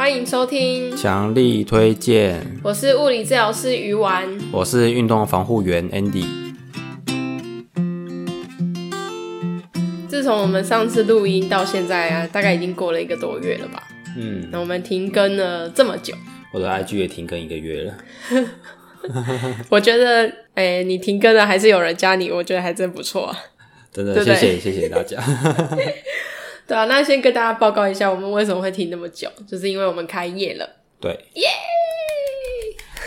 [0.00, 2.40] 欢迎收听，强力推荐。
[2.62, 6.24] 我是物理治疗师鱼丸，我是运动防护员 Andy。
[10.08, 13.88] 自从我们上次录音到现在啊，大概已经过了一个多月了吧？
[14.16, 16.14] 嗯，那我们停更了这么久，
[16.54, 17.94] 我的 IG 也停更一个月了。
[19.68, 20.22] 我觉得，
[20.54, 23.36] 哎、欸，你停更了还是有人加你，我觉得还真不错啊。
[23.92, 25.22] 真的，谢谢谢谢大家。
[26.70, 30.76] 对啊，那先跟大家报告一下，我们为什么会停那么久，就是因为我们开业了。
[31.00, 31.48] 对，耶！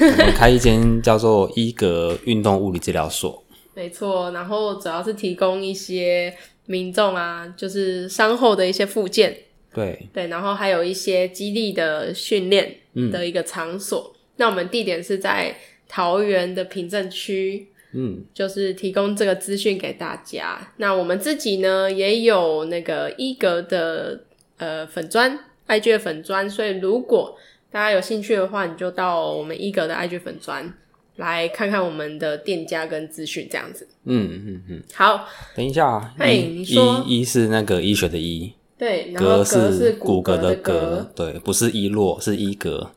[0.01, 3.41] 我们开一间叫做伊格运动物理治疗所。
[3.73, 6.35] 没错，然后主要是提供一些
[6.65, 9.33] 民众啊，就是伤后的一些复健。
[9.73, 12.79] 对对，然后还有一些激励的训练
[13.13, 14.13] 的一个场所。
[14.13, 15.55] 嗯、那我们地点是在
[15.87, 17.69] 桃园的平镇区。
[17.93, 20.59] 嗯，就是提供这个资讯给大家。
[20.77, 24.23] 那我们自己呢，也有那个一格的
[24.57, 26.49] 呃粉砖，IG 粉砖。
[26.49, 27.37] 所以如果
[27.71, 30.73] 大家有兴趣的话，你就到我们一格的 IG 粉砖
[31.17, 33.87] 来看看我们的店家跟资讯这样子。
[34.05, 34.83] 嗯嗯嗯。
[34.93, 42.91] 好，等一下，哎，你说，医是那个医学的医，对，然后格是骨骼的格，对，不是一落，是一格。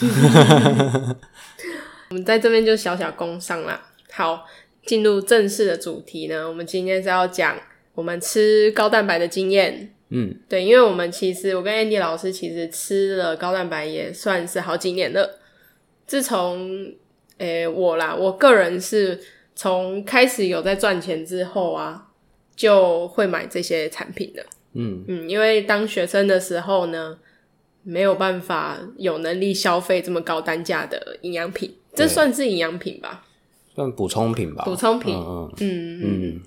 [2.10, 3.80] 我们在这边就小小工商啦。
[4.12, 4.46] 好，
[4.84, 7.56] 进入正式的主题呢，我们今天是要讲
[7.94, 9.94] 我们吃高蛋白的经验。
[10.12, 15.38] 嗯，对，因为我们其实我跟 Andy 老师其实吃了高蛋白也算是好几年了。
[16.04, 16.92] 自从
[17.38, 19.20] 诶、欸、我啦，我个人是
[19.54, 22.08] 从开始有在赚钱之后啊，
[22.56, 24.44] 就会买这些产品的。
[24.72, 27.16] 嗯嗯，因为当学生的时候呢，
[27.84, 33.24] 没有办法有能力消费这么高单价的营养品，这算是营养品吧。
[33.74, 36.00] 算补充品吧，补充品，嗯嗯。
[36.02, 36.40] 嗯，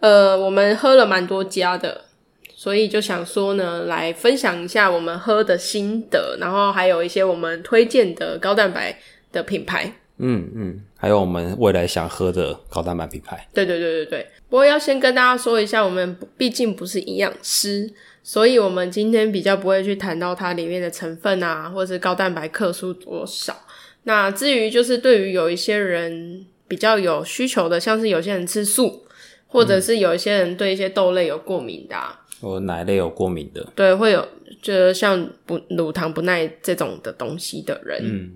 [0.00, 2.06] 呃，我们喝了蛮多家的，
[2.54, 8.98] 所以就想说呢，来分享一下我们喝的心得，然后还有一些我们推荐的高蛋白
[9.30, 14.26] 的品牌，嗯嗯，还有我们未来想喝的高蛋白品牌，对对对对对。
[14.48, 17.88] 不过要先跟大家说一下，我们毕竟不是营养师，
[18.24, 23.56] 所以我们今天比较不会去谈到它里面的成分啊，或者是高蛋白克数多少。
[24.02, 26.46] 那至于就是对于有一些人。
[26.72, 29.04] 比较有需求的，像是有些人吃素，
[29.46, 34.26] 或者是有一些人对一些豆类有过敏的，啊，或奶类有过敏的，对，会有，
[34.62, 38.30] 就像不乳糖不耐这种的东西的人，嗯，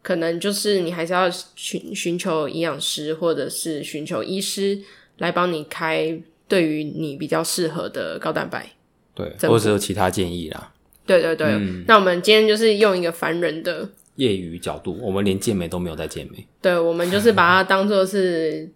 [0.00, 4.78] 可能就是你还是要寻寻求营养师或者是寻求医师
[5.18, 8.72] 来帮你开对于你比较适合的高蛋白，
[9.14, 10.72] 对，或者是有其他建议啦，
[11.04, 13.86] 对对对，嗯，那我们今天就是用一个凡人的。
[14.16, 16.46] 业余角度，我们连健美都没有在健美。
[16.60, 18.68] 对，我们就是把它当做是，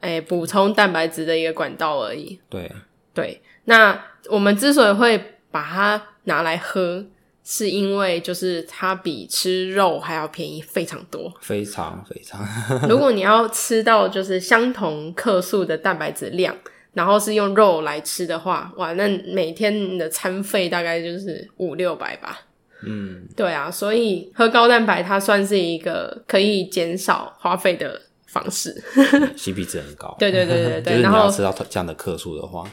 [0.00, 2.38] 诶补充蛋白质的一个管道而已。
[2.48, 2.70] 对
[3.14, 3.98] 对，那
[4.28, 7.04] 我们之所以会把它拿来喝，
[7.44, 12.46] 是因为就是它比吃肉还要便宜非常多，非常非常。
[12.88, 16.54] 如果你要吃到就是相同克数的蛋白质量，
[16.92, 22.40] 然后是用肉来吃的话，哇，那每天的餐费大概就是五六百吧。
[22.84, 28.74] 嗯，对啊，所以喝高蛋白它算是一个可以减少花费的方式，
[29.36, 30.14] CP 值很高。
[30.18, 32.64] 对对对对对， 就是你要吃到这样的克数的话，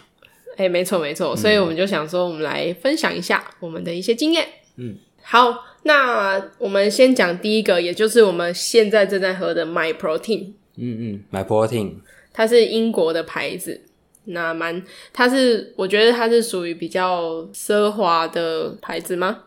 [0.57, 4.47] 哎、欸，没错没错，所以我们就想说，我们来分享一下我们的一些经验。
[4.77, 10.53] 嗯，好，那我们先讲第一个，也就是我们现在正在喝的 MyProtein。
[10.77, 11.95] 嗯嗯，MyProtein，
[12.31, 13.81] 它是英国的牌子，
[14.25, 14.81] 那蛮，
[15.11, 19.39] 它是我觉得它是属于比较奢华的牌子吗？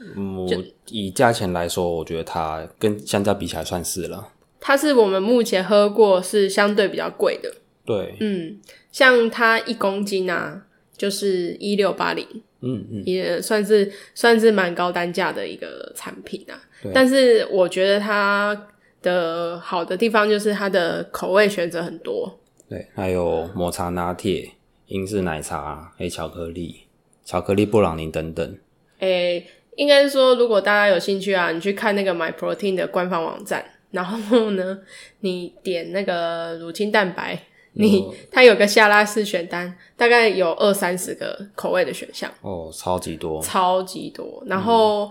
[0.00, 4.28] 嗯，我以价钱来说，我觉得它跟香蕉比起来算是了。
[4.60, 7.52] 它是我们目前喝过是相对比较贵的。
[7.84, 8.58] 对，嗯，
[8.92, 10.66] 像它一公斤啊，
[10.96, 12.26] 就是一六八零，
[12.60, 16.60] 嗯嗯，也算是算是蛮高单价的一个产品啊。
[16.92, 18.68] 但是我觉得它
[19.00, 22.38] 的好的地方就是它的口味选择很多。
[22.68, 24.50] 对，还有抹茶拿铁、
[24.86, 26.80] 英式奶茶、黑巧克力、
[27.24, 28.58] 巧克力布朗尼等等。
[28.98, 29.46] 诶、欸
[29.78, 34.76] 应该是说，如果大家有兴趣啊，你去看那个 MyProtein 的官方网站，然后呢，
[35.20, 37.40] 你点那个乳清蛋白，
[37.74, 44.42] 你、嗯、 它有个下拉式选单，大概有二三十个口味的选项哦，超级多，超级多。
[44.46, 45.08] 然后，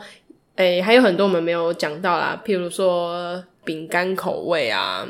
[0.58, 5.08] 诶、还有很多我们没有讲到啦，譬如说饼干口味啊、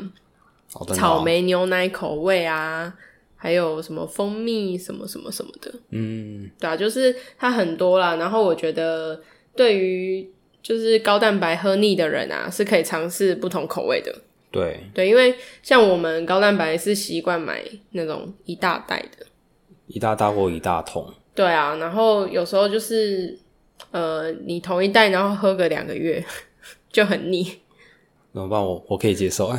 [0.74, 2.94] 哦哦，草莓牛奶口味啊，
[3.34, 8.14] 还有什么蜂蜜什么什么什么的，嗯，对啊，就是它很多啦。
[8.14, 9.20] 然后我觉得。
[9.58, 10.30] 对于
[10.62, 14.14] 就是高蛋白喝腻的人啊，是可以尝试不同口味的。
[14.52, 15.34] 对对，因为
[15.64, 17.60] 像我们高蛋白是习惯买
[17.90, 19.26] 那种一大袋的，
[19.88, 21.12] 一大袋或一大桶。
[21.34, 23.36] 对啊，然后有时候就是
[23.90, 26.24] 呃，你同一袋然后喝个两个月
[26.92, 27.44] 就很腻，
[28.32, 28.64] 怎么办？
[28.64, 29.48] 我我可以接受。
[29.50, 29.56] 哦，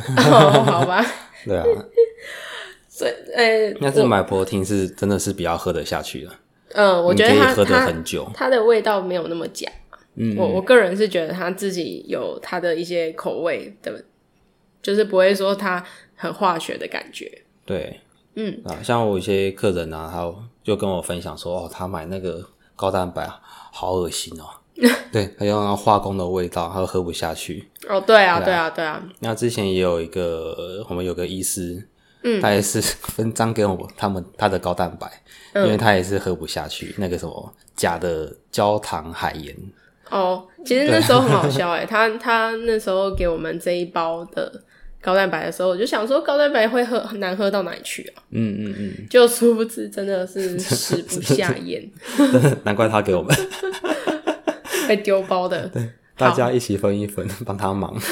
[0.64, 1.04] 好吧。
[1.44, 1.64] 对啊。
[2.88, 6.30] 所以，呃，但是 Myprotein 是真的是比较喝得下去的。
[6.72, 9.70] 嗯，我觉得它可以喝得很久，它的味道没有那么假。
[10.22, 14.04] 嗯，我我个人是觉得他自己有他的一些口味的，
[14.82, 15.82] 就是不会说他
[16.14, 17.42] 很化学的感觉。
[17.64, 17.98] 对，
[18.34, 20.30] 嗯啊，像我一些客人啊，他
[20.62, 22.46] 就跟我分享说，哦，他买那个
[22.76, 23.26] 高蛋白，
[23.72, 24.44] 好恶心哦。
[25.10, 27.68] 对，他用那化工的味道，他喝不下去。
[27.88, 29.02] 哦，对啊，对啊，对啊。
[29.20, 31.86] 那之前也有一个，我们有个医师，
[32.22, 35.10] 嗯，他也是分赃给我他们他的高蛋白，
[35.54, 39.56] 嗯，因为他也是喝不下去那个什么假的焦糖海盐。
[40.10, 44.52] 哦，其实那时候很好笑哎，他他那时候给我们这一包的
[45.00, 48.22] 高蛋白的时候，我就想说高蛋白会喝很难喝到哪里去啊？
[48.30, 51.90] 嗯嗯嗯，就殊不知真的是食不下咽，
[52.64, 53.34] 难怪他给我们
[54.88, 57.96] 被丢包的，对，大家一起分一分，帮他忙。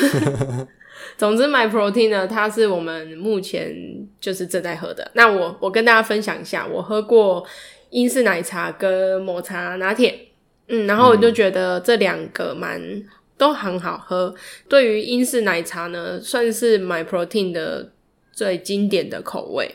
[1.17, 3.73] 总之，Myprotein 呢，它是我们目前
[4.21, 5.09] 就是正在喝的。
[5.15, 7.45] 那我我跟大家分享一下，我喝过
[7.91, 10.28] 英式奶茶跟抹茶拿铁。
[10.69, 13.05] 嗯，然后我就觉得这两个蛮、嗯、
[13.37, 14.35] 都很好喝。
[14.69, 17.91] 对于英式奶茶呢，算是 Myprotein 的
[18.32, 19.75] 最经典的口味。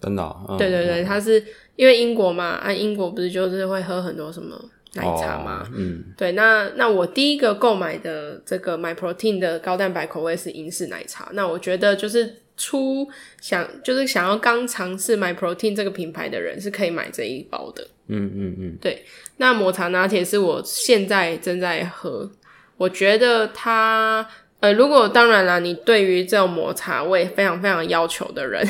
[0.00, 0.44] 真的、哦？
[0.48, 1.44] 嗯、对对对，它是
[1.76, 4.58] 因为英国嘛，啊，英国不是就是会喝很多什么
[4.94, 5.62] 奶茶嘛？
[5.64, 6.32] 哦、嗯，对。
[6.32, 11.28] 那那我第一个购买的这个 Myprotein 的高蛋白口味是英式奶茶。
[11.34, 13.06] 那我觉得就是初
[13.40, 17.86] 想就是想要刚尝试 Myprotein 这个品牌的人是可以买这一包的。
[18.12, 19.04] 嗯嗯嗯，对。
[19.38, 22.30] 那抹茶拿铁是我现在正在喝，
[22.76, 24.26] 我觉得它，
[24.60, 28.66] 呃，如果当然啦，你对于这种抹茶味非常非常要求的人，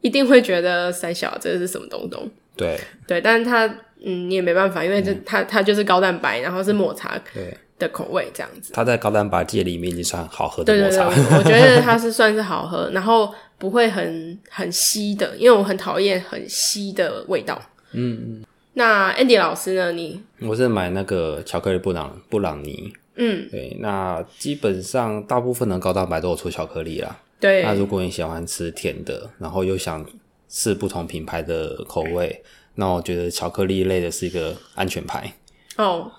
[0.00, 2.30] 一定会觉得三小这是什么东东？
[2.56, 3.66] 对对，但是它，
[4.04, 7.20] 嗯，你也没办法，因为这、嗯、它它就是高蛋白，然后是抹茶
[7.78, 8.72] 的口味这样子。
[8.72, 11.08] 它在高蛋白界里面已经算好喝的抹茶。
[11.08, 17.60] 对对对，我觉得它是算是好喝，然后不会很很稀的，因为我很讨厌很稀的味道。
[17.92, 18.44] 嗯嗯。
[18.74, 19.92] 那 Andy 老师呢？
[19.92, 23.76] 你我是买那个巧克力布朗布朗尼，嗯，对。
[23.80, 27.18] 那基本上大部分的高蛋白都有出巧克力啦。
[27.40, 27.62] 对。
[27.62, 30.06] 那如果你喜欢吃甜的，然后又想
[30.48, 32.42] 试不同品牌的口味，
[32.76, 35.32] 那我觉得巧克力类的是一个安全牌。
[35.76, 36.10] 哦，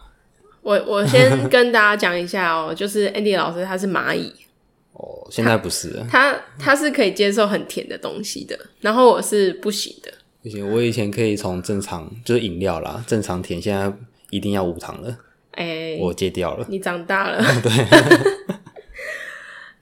[0.61, 4.31] 我我先跟大家讲一下哦， 就是 Andy 老师他是蚂蚁。
[4.93, 6.03] 哦，现在不是。
[6.09, 10.11] 他他是可以接受很甜的东西的，然后我是不行的。
[10.43, 13.93] 不行，我以前可以从正常就是饮料啦，正常甜，现在
[14.29, 15.17] 一定要无糖了。
[15.51, 16.65] 哎、欸，我戒掉了。
[16.69, 17.43] 你长大了。
[17.61, 17.71] 对。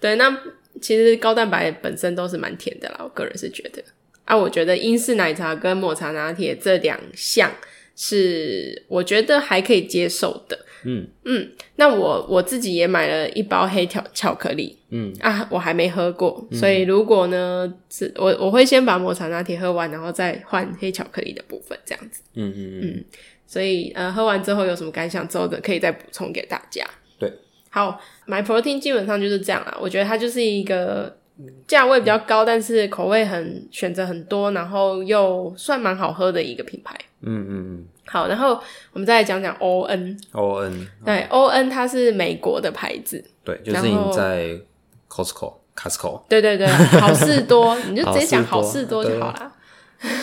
[0.01, 0.38] 对，那
[0.81, 3.83] 其实高蛋白本身都是蛮甜的啦，我个人是觉得。
[4.25, 7.51] 啊，我觉得英式奶茶跟抹茶拿铁这两项
[7.95, 10.65] 是我觉得还可以接受的。
[10.83, 22.21] 嗯嗯，那我我自己也买了一包黑巧巧克力，嗯啊，我还没喝过，嗯、所以如果呢，是我我会先把抹茶拿铁喝完，然后再换黑巧克力的部分，这样子。
[22.35, 23.05] 嗯嗯嗯，
[23.45, 26.85] 所以呃，喝完之后有什么感想之后的，可以再补充给大家。
[27.19, 27.31] 对，
[27.69, 31.19] 好，Myprotein 基本上就是这样啦，我觉得它就是一个
[31.68, 36.95] 价位比较高，但是口味很选择很多，然后又算蛮好喝的一个品牌。
[37.21, 37.86] 嗯嗯嗯。
[38.06, 38.59] 好，然后
[38.91, 40.19] 我们再来讲讲 ON。
[40.33, 43.23] ON 对，ON 它是美国的牌子。
[43.44, 44.59] 对，就是你在
[45.07, 46.23] Costco、Costco。
[46.28, 46.68] 对对对，
[46.99, 49.52] 好事多，你就直接讲好事多就好了。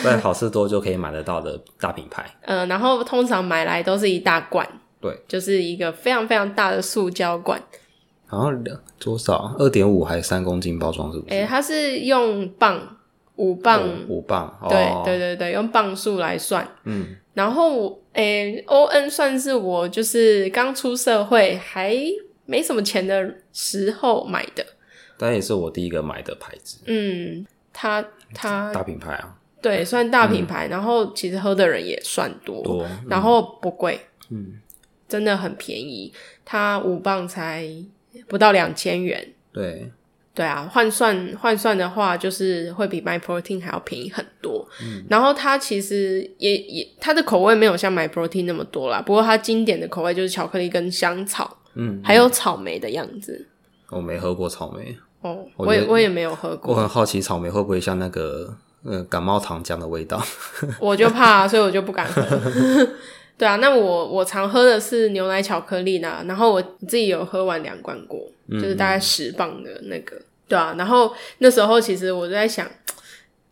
[0.03, 2.25] 在好事多就可以买得到的大品牌。
[2.41, 4.67] 嗯、 呃，然后通常买来都是一大罐。
[4.99, 7.61] 对，就是一个非常非常大的塑胶罐。
[8.29, 8.51] 然后
[8.99, 9.55] 多少？
[9.57, 11.11] 二点五还是三公斤包装？
[11.11, 11.33] 是不是？
[11.33, 12.97] 诶，它是用磅，
[13.35, 14.57] 五磅，哦、五磅。
[14.69, 16.67] 对、哦、对对对，用磅数来算。
[16.83, 17.15] 嗯。
[17.33, 21.95] 然后，诶、欸、ON 算是我就是刚出社会还
[22.45, 24.65] 没什么钱的时候买的，
[25.19, 26.79] 但也是我第一个买的牌子。
[26.87, 28.03] 嗯，它
[28.33, 30.67] 它大品牌啊，对，算大品牌。
[30.67, 33.99] 嗯、然后其实喝的人也算多，多嗯、然后不贵，
[34.31, 34.59] 嗯，
[35.07, 36.11] 真的很便宜，
[36.43, 37.69] 它五磅才
[38.27, 39.33] 不到两千元。
[39.51, 39.91] 对。
[40.33, 44.63] 对啊，换算换算的话，就是会比 Myprotein 还要便宜很多。
[44.83, 53.47] 嗯，然后它其实也也它的口味没有像 Myprotein 那么多啦，不过它经典的口味就是巧克力跟香草，嗯，还有草莓的样子。
[53.89, 56.75] 我没喝过草莓哦，我也我也没有喝过。
[56.75, 60.23] 我很好奇草莓会不会像那个呃感冒糖浆的味道？
[60.79, 62.21] 我就怕，所以我就不敢喝。
[63.37, 70.19] 对啊，那我我常喝的是牛奶巧克力呢，然后我自己有喝完两罐过，嗯、就是大概十磅的那个。
[70.47, 72.67] 对啊，然后那时候其实我就在想，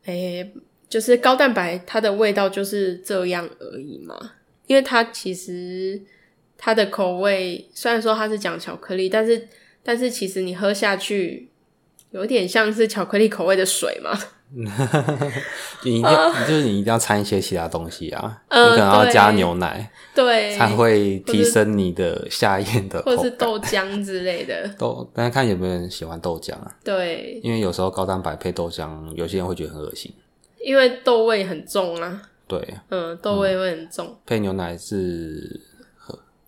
[0.06, 0.52] 诶，
[0.90, 4.18] 就是高蛋白它的味道就是这样而已嘛，
[4.66, 6.02] 因为它其实
[6.58, 9.48] 它的口味虽然说它是讲巧克力，但是
[9.84, 11.50] 但是其实你喝下去
[12.12, 14.18] 有点像是巧克力口味的水嘛。
[15.84, 24.68] 你一定、呃、就是你一定要掺一些其他东西啊，呃、你可能要加牛奶，对，才会提升你的下咽的或是豆浆之类的。
[24.80, 26.74] 豆，大家看有没有人喜欢豆浆啊？
[26.84, 30.14] 对，因为有时候高蛋白配豆浆，有些人会觉得很恶心，
[30.64, 32.22] 因为豆味很重啊。
[32.48, 35.60] 对，嗯，豆味会很重，嗯、配牛奶是，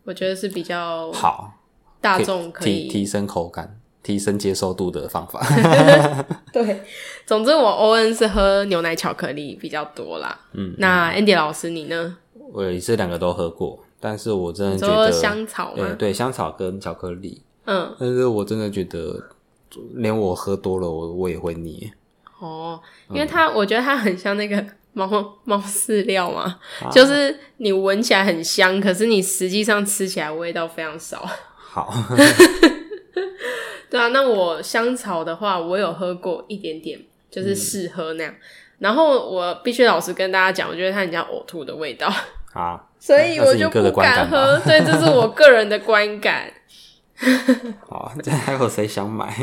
[0.05, 1.51] 我觉得是比较好，
[1.99, 3.76] 大众可以提提升口感。
[4.07, 5.45] 提升接受度的方法。
[6.53, 6.81] 对，
[7.25, 10.39] 总之我 ON 是喝牛奶巧克力比较多啦。
[10.53, 12.15] 嗯，那 Andy 老师你呢？
[12.53, 19.21] 我也是两个都喝过，但是我真的觉得香草嘛、欸，对，香草跟巧克力，嗯，但是我真的觉得
[19.95, 21.91] 连我喝多了，我我也会腻。
[22.39, 26.43] 哦，因为它，嗯、我觉得它很像那个 猫猫饲料嘛，
[26.81, 31.27] 啊、就是你闻起来很香，可是你实际上吃起来味道非常少。
[31.57, 31.93] 好。
[33.91, 36.99] 对啊，那我香草的话，我有喝过一点点，
[37.31, 38.33] 就是试喝那样。
[38.33, 38.39] 嗯、
[38.79, 42.11] 然后我必须老实跟大家讲，我觉得它很像呕吐的味道
[42.53, 44.59] 啊， 所以我就不敢喝。
[44.65, 46.51] 对，这是我个人的观感。
[47.87, 49.33] 好，这还有谁想买？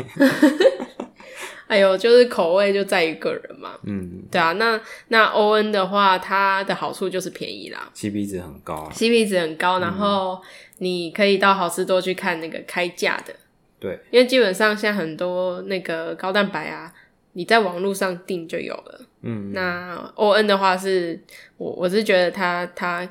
[1.67, 3.71] 哎呦，就是口味就在于个人嘛。
[3.83, 9.79] 嗯，对啊，那那 ON 的话，它的好处就是便宜啦，CP 值很高，CP 值很高。
[9.79, 10.39] 然后
[10.77, 13.33] 你可以到好事多去看那个开价的。
[13.79, 16.91] 对，因为基本上现在很多那个高蛋白啊，
[17.33, 19.01] 你在网络上订就有了。
[19.21, 21.19] 嗯，那 ON 的话是，
[21.57, 23.07] 我我是觉得它它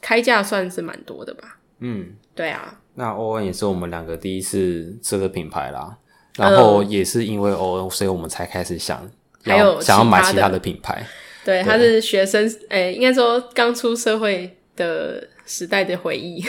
[0.00, 1.58] 开价算是蛮多的吧。
[1.80, 2.80] 嗯，对啊。
[2.94, 5.96] 那 ON 也是我们两个第一次这个品牌啦，
[6.36, 9.08] 然后也是因为 ON，所以我们才开始想
[9.44, 11.04] 要，还有想要买其他的品牌。
[11.44, 16.44] 对，他是学生，诶、欸、应该说刚出社会的时代的回忆。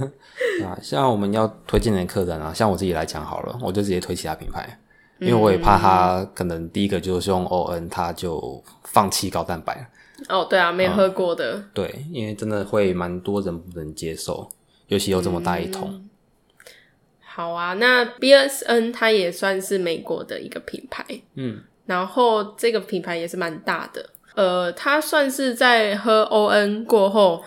[0.62, 4.78] 啊，像我们要推荐的客人啊，像我自己来讲好了，我就直接推其他品牌，
[5.18, 9.88] 因为我也怕他可能第一个就是用 ON，他就放弃高蛋白。
[10.28, 11.54] 哦，对啊，没有喝过的。
[11.54, 14.48] 嗯、对，因为真的会蛮多人不能接受，
[14.86, 15.88] 尤其有这么大一桶。
[15.90, 16.10] 嗯、
[17.20, 27.42] 好啊，那 BSN 它也算是美国的一个品牌，嗯，然后这个品牌也是蛮大的，呃，它算是在喝 ON 过后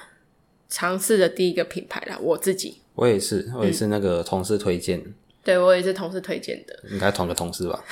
[0.69, 2.81] 尝试的第一个品牌啦，我自己。
[2.95, 5.13] 我也是，我也是那个同事推荐、嗯。
[5.43, 6.79] 对，我也是同事推荐的。
[6.89, 7.83] 应该同个同事吧。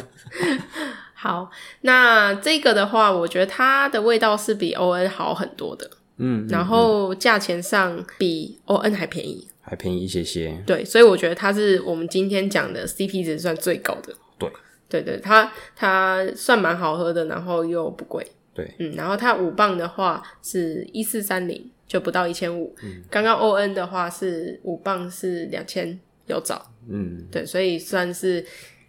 [1.14, 1.50] 好，
[1.82, 5.90] 那这个的话，我觉得它的味道是比 ON 好很多的。
[6.16, 10.62] 嗯，然后价钱上比 ON 还便宜，还便宜一些些。
[10.66, 14.14] 对，所以我觉得它是我们今天讲的 CP 值算最高的。
[14.38, 14.50] 对，
[14.88, 18.26] 对对，它它算蛮好喝的，然后又不贵。
[18.62, 21.70] 对，嗯，然后它五磅的话是一四三零。
[21.90, 22.72] 就不到一千五，
[23.10, 25.98] 刚刚 ON 的话是五磅是两千
[26.28, 28.46] 有找，嗯，对，所以算是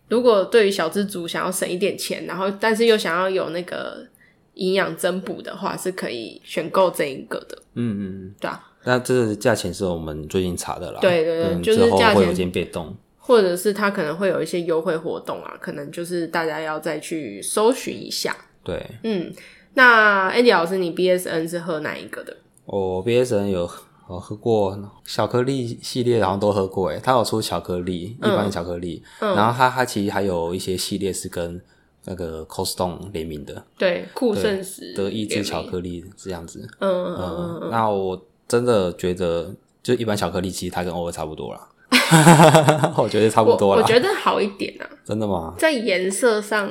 [0.07, 4.05] 如果对于小资族想要省一点钱，然后但是又想要有那个
[4.53, 19.33] 营养增补的话，是可以选购这一个的，嗯嗯，对啊，那这个价钱是我们最近查的啦，对对对，嗯、就是价钱会有点变动，或者是它可能会有一些优惠活动啊，可能就是大家要再去搜寻一下，对，嗯，
[19.73, 22.35] 那 Andy 老师，你 BSN 是喝哪一个的？
[22.65, 23.69] 我 BSN 有
[24.07, 31.61] 我喝过巧克力系列，好像都喝过诶，它有出巧克力，一般的巧克力，嗯、然后它它其实还有一些系列是跟
[32.05, 41.69] 那个 Cold Stone 联名的，对，酷盛时德意志巧克力这样子，嗯嗯嗯，嗯，那我真的觉得就一般巧克力，其实它跟 ON 差不多啦，
[42.97, 45.53] 我觉得差不多啦，我觉得好一点啊，真的吗？
[45.57, 46.69] 在颜色上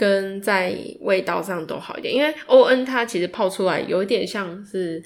[0.00, 5.02] 跟在味道上都好一点，因为 ON 它其实泡出来有一点像是。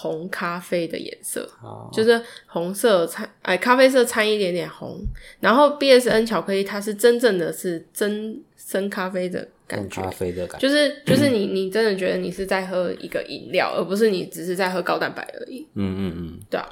[0.00, 1.92] 红咖啡的颜色，oh.
[1.92, 4.96] 就是红色掺哎，咖啡色掺一点点红。
[5.40, 15.66] 然后 BSN 巧克力它是真正的是真深咖啡的感觉，咖啡的感觉，就是就是你你真的觉得你是在喝一个饮料，而不是你只是在喝高蛋白而已。
[15.74, 16.68] 嗯嗯嗯，对啊。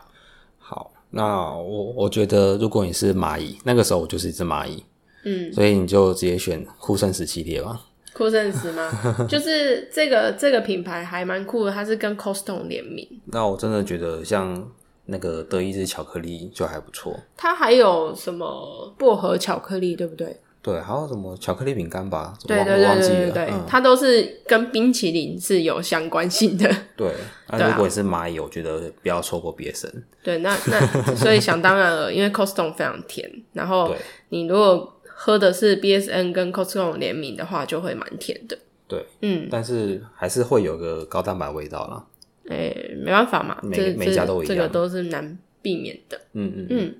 [0.59, 4.85] 好，那我我觉得如果你是蚂蚁，那个时候我就是一只蚂蚁，
[5.27, 7.81] 嗯，所以你就直接选酷盛时系列吧。
[8.15, 8.91] 酷盛时吗？
[9.29, 13.07] 就是这个这个品牌还蛮酷的，它是跟 Costco 联名。
[13.27, 14.71] 那我真的觉得像
[15.07, 17.19] 那个德意志巧克力就还不错。
[17.37, 20.41] 它还有什么薄荷巧克力，对不对？
[20.63, 22.35] 对，还有什么巧克力饼干吧？
[22.45, 26.69] 对对对对对对，嗯、它都是跟冰淇淋是有相关性的。
[26.97, 27.13] 对，
[27.53, 29.93] 那如果你是蚂蚁，我觉得不要错过 BSN。
[30.25, 33.95] 对，那那所以想当然了，因为 Costco 非常甜，然后
[34.31, 38.59] 你如果喝的是 BSN 跟 Costco 联名的话，就会蛮甜的。
[38.87, 42.05] 对，嗯，但是还是会有个高蛋白味道啦。
[42.49, 46.21] 哎、欸，没办法嘛，每每家都一样，这个都是难避免的。
[46.35, 46.95] 嗯嗯嗯。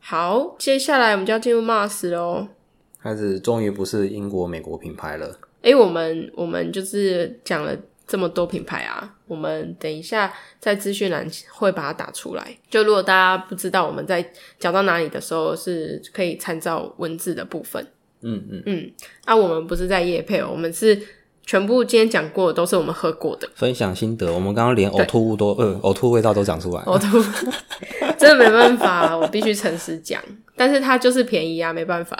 [0.00, 2.48] 好，接下来我们就要进入 Mars 喽。
[3.00, 5.38] 开始，终于不是英国、美国品牌了。
[5.60, 12.56] 哎、欸，我们我们就是讲了这么多品牌啊，我们等一下在资讯栏会把它打出来。
[12.70, 14.24] 就如果大家不知道我们在
[14.58, 17.86] 讲到哪里的时候，是可以参照文字的部分。
[18.20, 18.92] 嗯嗯嗯。
[19.24, 21.00] 啊，我们不是在夜配哦，我们是。
[21.44, 24.32] 全部今天讲过的都是我们喝过的，分享心得。
[24.32, 27.20] 我们刚刚连呕吐物都呃呕吐味道都讲出来，呕吐
[28.16, 30.22] 真的 没办法，我必须诚实讲。
[30.54, 32.16] 但是它就是便宜啊，没办法。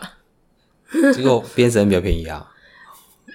[1.14, 2.51] 结果边神比较便宜啊。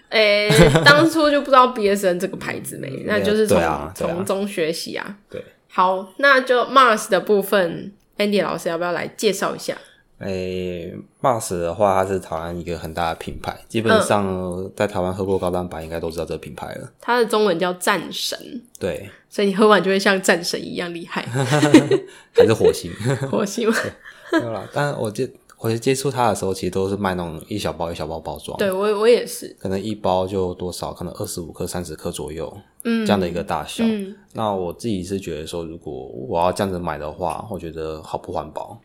[0.09, 3.57] 诶、欸， 当初就不知道 BSN 这个牌子没，那就是从
[3.93, 5.17] 从、啊啊、中学习啊。
[5.29, 9.75] 对，好，那就 Mars 的部分，Andy 老师要不要来介绍一下？
[10.19, 16.91] 诶、欸、Mars 的话，它是台湾一个很大的品牌，基本上在台湾喝过高蛋白，应该都知道这个品牌了。
[16.99, 18.39] 它的中文叫战神，
[18.79, 21.21] 对，所以你喝完就会像战神一样厉害，
[22.33, 22.91] 还是火星？
[23.29, 23.75] 火星吗？
[24.31, 28.57] 没有啦，但我接我接触它的时候，其实都是卖那种一小包一小包包装。
[28.57, 33.83] 对我我也是，可能一包就多少，可能二十五克、三十克左右，嗯，这样的一个大小。
[33.85, 38.79] 嗯，那我自己是觉得说，如果我要这样子买的话，我觉得好不环保。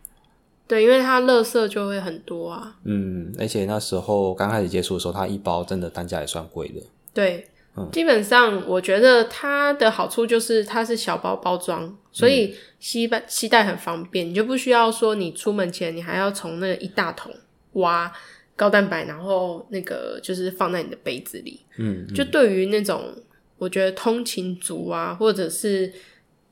[0.66, 2.74] 对，因为它垃圾就会很多啊。
[2.84, 6.80] 嗯，而且那时候刚开始接触的时候，它一包真的单价也算贵的。
[7.12, 17.34] 对，嗯，基本上我觉得它的好处就是它是小包包装，所以携带携带很方便，你就不需要说你出门前你还要从那一大桶
[17.72, 18.12] 挖
[18.56, 21.60] 高蛋白，然后那个就是放在你的杯子里。
[21.78, 23.14] 嗯，嗯，就对于那种
[23.58, 25.92] 我觉得通勤族啊，或者是。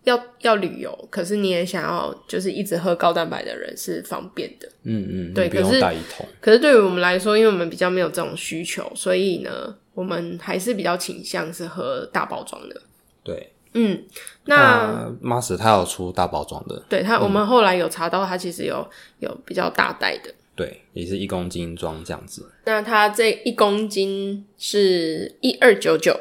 [0.04, 6.26] 要要旅游，可是你也想要就是一直喝高蛋白的人是方便的，嗯嗯，对，不用带一桶。
[6.40, 12.82] 可是可是对于我们来说，因为我们比较没有这种需求，所以呢，我们还是比较倾向是喝大包装的。
[13.22, 14.02] 对，嗯，
[14.46, 18.88] 那 Mars 它有出大包装的，对它，我们后来有查到它其实有
[19.18, 22.50] 有比较大袋的，对，也是一公斤装这样子。
[22.64, 26.18] 那它这一公斤是一二九九，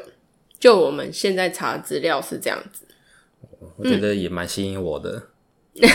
[0.58, 2.84] 就我们现在查的资料是这样子。
[3.78, 5.28] 我觉得也蛮吸引我的。
[5.80, 5.88] 嗯、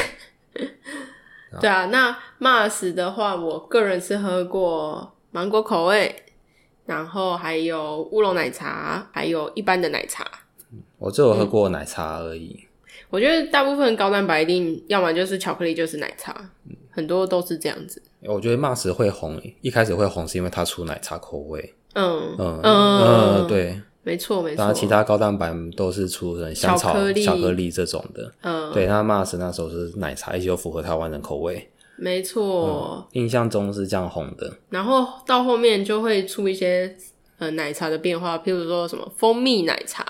[1.62, 6.25] 对啊，那 Mars 的话，我个人是喝过芒果口味，
[6.86, 10.26] 然后还有乌龙奶茶，还有一般的奶茶。
[10.98, 12.60] 我只有喝过奶茶而已。
[12.60, 16.34] 嗯、我觉得大部分高蛋白一定要么就是巧克力，就是奶茶，
[16.70, 18.02] 嗯、很多都是这样子。
[18.22, 21.74] 我觉得 Mars 会红，一开始会红是因为它出奶茶口味。
[21.94, 23.82] 嗯嗯嗯，嗯，对。
[24.04, 24.60] 没错，没错。
[24.60, 26.94] 然后其他高蛋白都是出成香草、
[27.24, 28.32] 巧克力这种的。
[28.42, 28.86] 嗯，对。
[28.86, 31.68] 那 Mars 那时候是奶茶，而且又符合台湾人口味。
[31.98, 34.58] 没错、嗯，印象中是这样红的。
[34.70, 36.96] 然后到后面就会出一些
[37.38, 40.04] 呃奶茶的变化，譬如说什么蜂蜜奶茶，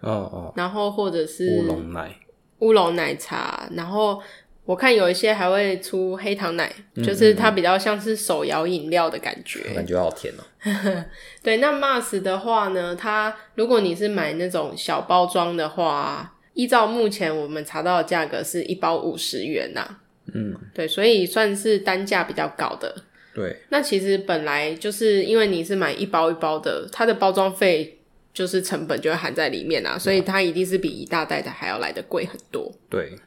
[0.00, 2.16] 哦哦，然后或者是乌龙奶、
[2.58, 4.20] 乌龙奶茶，然后。
[4.64, 10.42] 我看有一些还会出黑糖奶，嗯、就是它比较像是手摇饮料的感觉，感觉好甜哦。
[11.42, 19.96] 对，那 Mars 的话呢，它如果你是买那种小包装的话，依照目前我们查到的价格是一包五十元呐。
[20.34, 22.94] 嗯，对，所以算是单价比较高的。
[23.34, 27.98] 对，那其实本来就是因为你是买一包一包的，它的包装费
[28.34, 32.70] 就是成本就会含在里面啊，所以它一定是比一大袋的还要来的贵很多。
[32.88, 33.18] 对，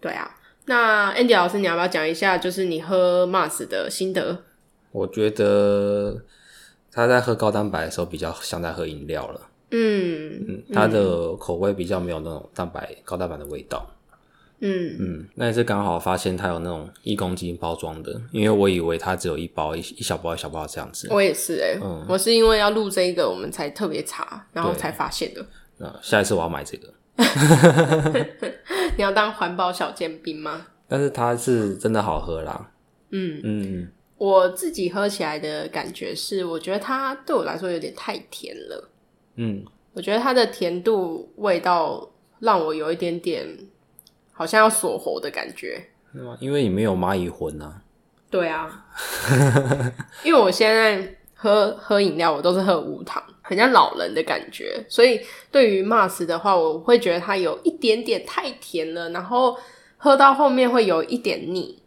[0.00, 0.36] 对啊。
[0.66, 4.44] 那 Andy 老师，你要不要讲一下，就是你喝 Mars 的心得？
[4.92, 6.22] 我觉得
[6.92, 9.40] 他在喝高蛋白的时候，比较像在喝饮料了。
[9.70, 13.86] 嗯嗯，它的口味比较没有那种蛋白高蛋白的味道。
[14.60, 21.06] 嗯嗯，那也是刚好发现它有那种一公斤包装的，因为我以为它只有一包一一小包一小包这样子。
[21.10, 25.46] 我也是哎、欸，嗯，我是因为要录这一个，我们才特别查，然后才发现的。
[25.76, 26.92] 那下一次我要买这个。
[28.96, 30.66] 你要当环保小尖兵吗？
[30.88, 32.70] 但是它是真的好喝啦。
[33.10, 38.90] 嗯嗯，我自己喝起来的感觉是，我觉得它对我来说有点太甜了。
[39.36, 43.46] 嗯，我觉得它的甜度味道让我有一点点
[44.38, 45.84] 好像要锁喉的感觉。
[46.40, 47.82] 因为你没有蚂蚁魂啊。
[48.30, 48.86] 对啊，
[50.22, 53.22] 因为我现在喝喝饮料，我都是喝无糖。
[53.42, 55.18] 很像老人的感觉，所以
[55.50, 59.56] 对于 Mars 的话，我会觉得它有一点点太甜了，然后
[59.96, 61.82] 喝到后面会有一点腻。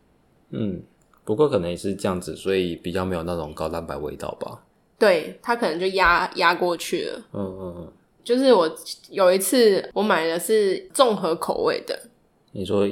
[0.49, 0.81] 嗯，
[1.23, 4.63] 不过可能也是这样子，所以比较没有那种高蛋白味道吧。
[4.97, 7.21] 对，它可能就压压过去了。
[7.33, 8.67] 嗯嗯嗯，就是我
[9.11, 12.07] 有一次我买的是综合口味的。
[12.51, 12.87] 你说？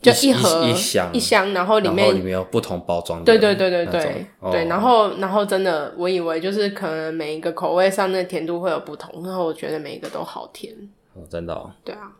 [0.00, 10.72] 就一盒一,一箱一箱，然后里面里面有不同包装的，对对对对对、哦、对，然后然后真的，我以为就是可能每一个口味上的甜度会有不同，然后我觉得每一个都好甜。
[11.14, 11.68] 哦，真的哦。
[11.82, 12.12] 对啊，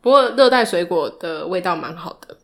[0.00, 2.36] 不过热带水果的味道蛮好的。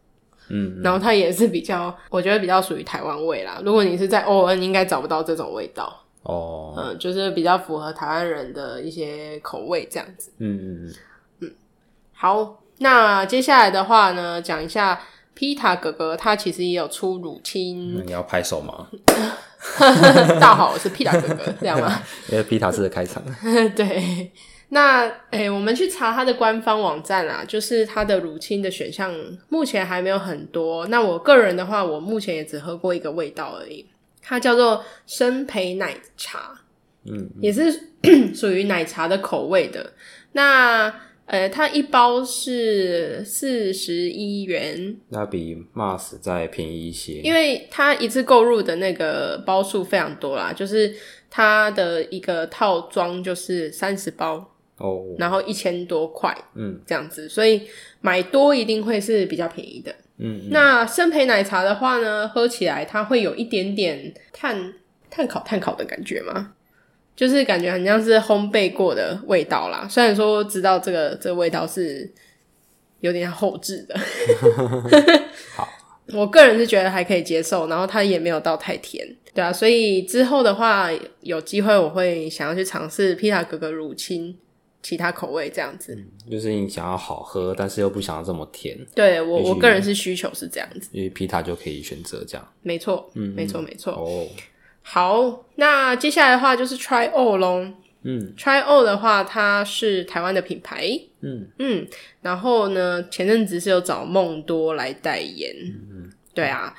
[0.51, 3.61] 嗯，嗯，然后它也是比较，我觉得比较属于台湾味啦。
[3.65, 5.93] 如果你是在欧恩应该找不到这种味道。
[6.23, 10.31] 哦，嗯，就是比较符合台湾人的一些口味这样子。
[10.39, 10.95] 嗯嗯嗯。
[11.41, 11.51] 嗯，
[12.13, 15.01] 好，那接下来的话呢，讲一下
[15.35, 17.95] 皮塔哥哥，他其实也有出乳清。
[17.99, 18.87] 那你要拍手吗？
[20.41, 22.03] 大好，我是皮塔哥哥，这样吗？
[22.31, 23.23] 因为皮塔是开场。
[23.75, 24.31] 对。
[24.71, 29.15] 那诶、欸，我们去查他的官方网站啊，就是他的乳清的选项
[29.49, 30.85] 目前还没有很多。
[30.89, 33.87] 那我个人的话，我目前也只喝过一个味道而已，
[34.21, 36.53] 它叫做生培奶茶，
[37.05, 37.91] 嗯，嗯，也是
[38.35, 39.93] 属于奶茶的口味的。
[40.33, 40.93] 那
[41.27, 50.95] 呃，它一包是四十一元，那比 Mars 再便宜一些，因为它一次购入的那个包数非常多啦，就是
[51.29, 54.53] 它的一个套装就是三十包。
[54.79, 55.17] 哦，oh.
[55.19, 57.63] 然后一千多块，嗯，这样子，所以
[58.03, 60.49] 买多一定会是比较便宜的，嗯，嗯。
[60.51, 64.75] 那生培奶茶的话呢，喝起来它会有一点点碳
[65.09, 66.53] 碳烤碳烤的感觉吗？
[67.17, 69.89] 就是感觉很像是烘焙过的味道啦。
[69.91, 72.09] 虽然说知道这个这个味道是
[73.01, 73.99] 有点后置的
[75.57, 75.69] 好，
[76.13, 80.89] 我个人是觉得还可以接受，然后它也没有到太甜，对啊，所以之后的话
[81.23, 84.37] 有机会我会想要去尝试皮塔哥哥乳清。
[84.83, 88.79] 其他口味这样子，嗯，就是你想要好喝，但是又不想要这么甜。
[88.95, 92.49] 对我，我个人是需求是这样子，因为皮塔就可以选择这样。
[92.63, 93.95] 没错，嗯，没错，没错。
[93.95, 94.25] 哦，
[94.89, 97.67] 好，那接下来的话就是 Try All 咯。
[98.05, 100.89] 嗯，Try All 的话，它是台湾的品牌。
[101.23, 101.85] 嗯嗯，
[102.23, 105.53] 然后呢，前阵子是有找梦多来代言。
[105.57, 106.73] 嗯嗯，对啊。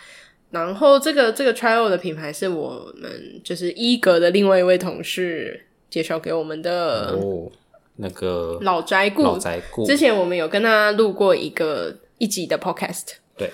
[0.51, 7.11] 然后这个这个 Try All 的品牌是我们就是一格的另外一位同事介绍给我们的。
[7.11, 7.51] 哦。
[7.99, 13.51] 那个老宅顾，老宅顾，之前我们有跟他录过一个一集的 podcast，对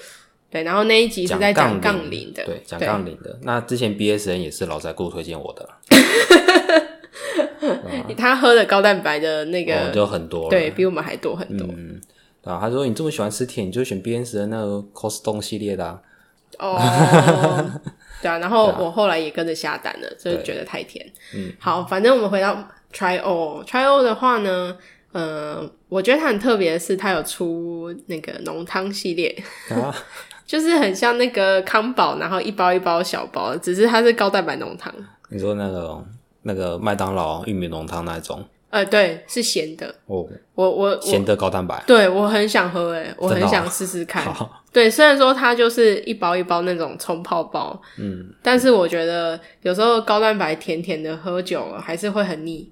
[0.53, 3.37] 对，然后那一集是在讲杠铃的，对，讲杠铃的。
[3.41, 5.67] 那之前 BSN 也是老宅顾推荐我的，
[8.15, 11.67] 他喝的高蛋白的那个就很多，对比我们还多很多。
[11.75, 11.99] 嗯，
[12.43, 15.99] 啊，他说你这么喜欢吃甜，你就选 BSN 那个 Costco 系列的。
[16.59, 16.77] 哦，
[18.21, 21.03] 对啊，然后我后来也跟着下单了，就是觉得太甜。
[21.35, 22.67] 嗯，好，反正我们回到。
[22.93, 24.77] Try All，Try All 的话呢，
[25.13, 29.35] 呃，我觉得它很特别的是，它有出那个浓汤系列，
[29.73, 29.91] 啊、
[30.53, 34.93] 就是很像那个康宝，然后一包一包小包，只是它是高蛋白浓汤。
[35.29, 36.05] 你说那个
[36.43, 38.45] 那个麦当劳玉米浓汤那种？
[38.69, 39.87] 呃，对，是咸的。
[40.05, 44.31] 哦，我我咸的高蛋白，对我很想喝，哎，我很想试试看。
[44.31, 52.71] 好对，虽然说它就是一包一包那种冲泡包，嗯，但是我觉得有时候高蛋白甜甜的喝久了还是会很腻。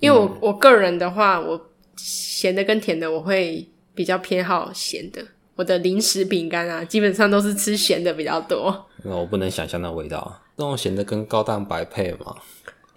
[0.00, 3.64] 因为我、嗯、我个人的话，我咸的跟甜的，我会
[3.94, 5.22] 比较偏好咸的。
[5.56, 8.86] 我的零食饼干啊，基本上都是吃咸的比较多。
[9.02, 12.36] 那我不能想象那味道，那种咸的跟高蛋白配吗？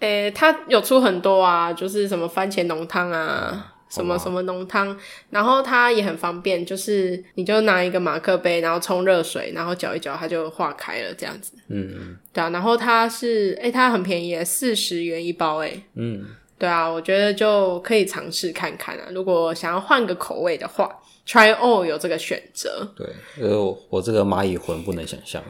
[0.00, 4.96] 诶、欸，它有出很多啊，就是什么番茄浓汤啊，嗯、什么什么浓汤，
[5.30, 11.52] 然后它也很方便，就是你就拿一个马克杯，然后冲热水，然后搅一搅，它就化开了这样子。
[11.68, 15.82] 嗯嗯，对啊，然后它是诶、欸，它很便宜，四十元一包诶。
[15.94, 16.26] 嗯。
[16.58, 19.06] 对啊，我觉得就可以尝试看看啊。
[19.14, 20.94] 如果想要换个口味的话
[21.30, 22.92] ，Try All 有这个选择。
[22.96, 23.06] 对，
[23.40, 25.40] 呃，我我这个蚂蚁魂不能想象。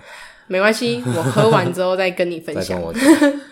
[0.47, 2.64] 没关系，我喝完之后再跟你分享。
[2.64, 3.03] 再跟我讲。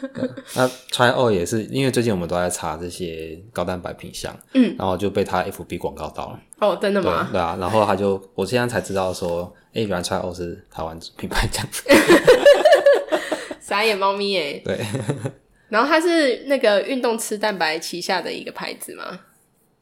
[0.56, 6.40] 那 Try All 也是因为最近我们都在查这些高蛋白品相，嗯，然后就被他 FB 广告到了。
[6.58, 7.28] 哦，真的吗？
[7.30, 11.84] 对，对啊，然后他就我现在才知道说，哎，原来 Try All 是台湾品牌这样子。
[13.62, 14.60] 傻眼猫咪耶。
[14.64, 14.78] 对。
[15.68, 19.20] 然后它是那个运动吃蛋白旗下的一个牌子吗？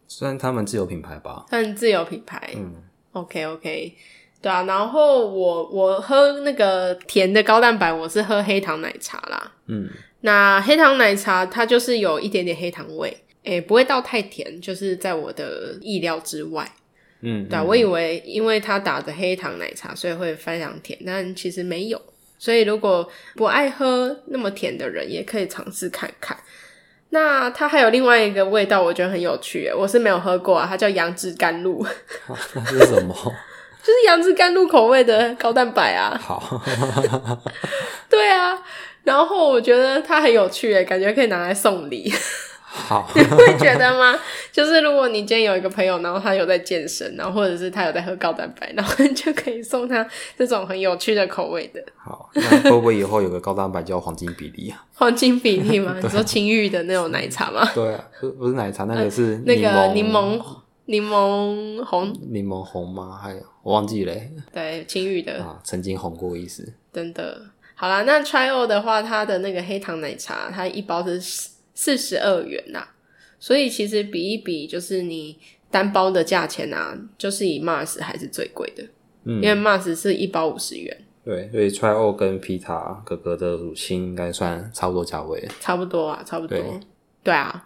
[0.09, 1.47] 算他们自有品牌吧。
[1.51, 2.51] 算自有品牌。
[2.57, 2.75] 嗯
[3.13, 3.95] ，OK OK，
[4.41, 4.63] 对啊。
[4.65, 9.53] 然后我我喝那个甜的高蛋白，我是喝黑糖奶茶啦。
[9.67, 9.89] 嗯，
[10.21, 16.71] 那黑糖奶茶它就是有一点点黑糖味，诶，不会到太甜，就是在我的意料之外。
[17.21, 22.01] 嗯，对啊，我以为因为它打的黑糖奶茶，所以会非常甜，但其实没有。
[22.39, 26.37] 所以，如果不爱喝那么甜的人，也可以尝试看看。
[27.19, 31.83] 那它还有另外一个味道，我觉得很有趣，我是没有喝过啊，它叫杨枝甘露。
[32.53, 33.15] 那是什么？
[33.83, 36.21] 就是杨枝甘露口味的高蛋白啊。
[36.23, 36.61] 好。
[38.11, 38.63] 对啊，
[39.05, 42.13] 然后我觉得它很有趣耶，感觉可以拿来送礼。
[42.77, 44.17] 好， 你会觉得吗？
[44.53, 51.83] 就是如果你今天有一个朋友，然后他有在健身，然后或者是他有在喝高蛋白，然后你就可以送他这种很有趣的口味的。
[51.97, 54.85] 好，那会不会以后有个高蛋白叫黄金比例啊？
[54.95, 55.97] 黄金比例吗？
[56.01, 57.69] 你说青玉的那种奶茶吗？
[57.75, 60.41] 对啊，不不是奶茶，那个是、呃、那个柠檬
[60.85, 63.19] 柠檬红柠檬红吗？
[63.21, 64.15] 还有我忘记了。
[64.53, 66.73] 对，青玉的啊，曾经红过一时。
[66.93, 67.41] 真的。
[67.75, 71.51] 好啦，那 Try 的话，它的那个黑糖奶茶，它一包是。
[71.77, 72.89] 四十二元呐、啊，
[73.39, 75.39] 所以其实比一比，就是你
[75.71, 78.83] 单包的价钱啊，就是以 Mars 还是最贵的，
[79.27, 86.65] 嗯，因为 Mars 是一包五十元，对，所以 Try 跟皮塔哥哥的乳清应该算差不多价位，差不多啊，差不多，对，
[87.23, 87.65] 对啊。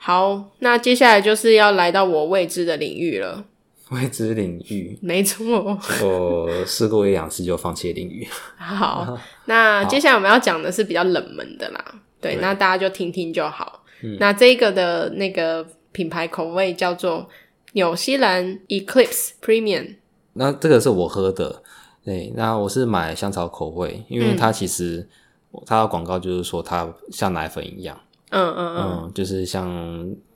[0.00, 3.44] 好，那接下来就是要来到我未知的领域了，
[3.90, 8.26] 未知领域，没错， 我试过一两次就放弃领域。
[8.56, 11.84] 好，那接下来我们要讲的是比较冷门的啦。
[12.20, 13.84] 对，对，那大家就听听就好。
[14.02, 17.28] 嗯、那这个的那个品牌口味叫做
[17.72, 19.96] 纽西兰 Eclipse Premium。
[20.34, 21.62] 那这个是我喝的，
[22.04, 25.08] 对，那我是买香草口味，因为它其实、
[25.52, 28.00] 嗯、它的广告就是说它像奶粉一样，
[28.30, 29.68] 嗯嗯嗯，嗯，就是像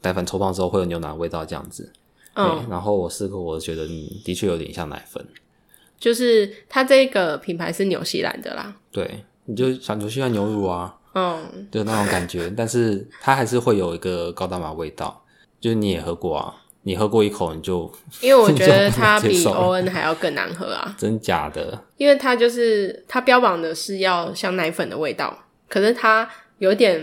[0.03, 1.93] 奶粉冲泡之后会有牛奶味道这样子。
[2.35, 3.87] 嗯，然后我试过，我觉得
[4.25, 5.25] 的确有点像奶粉。
[6.01, 8.75] 就是它这个品牌是纽西兰的啦。
[8.91, 10.97] 对，你就想纽西兰牛乳啊。
[11.15, 15.25] 嗯，对那种感觉，但是它还是会有一个高蛋白味道。
[15.61, 17.89] 就是你也喝过啊，你喝过一口你就，
[18.21, 20.95] 因为我觉得 它比 ON 还要更难喝啊。
[20.99, 21.81] 真假的？
[21.97, 27.01] 因为它就是它标榜的是要像奶粉的味道，可是它有点